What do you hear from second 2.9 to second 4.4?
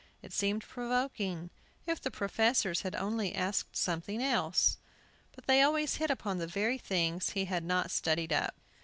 only asked something